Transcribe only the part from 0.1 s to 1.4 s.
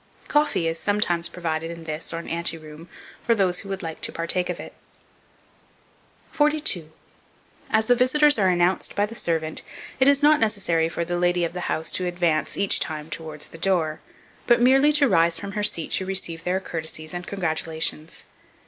Coffee is sometimes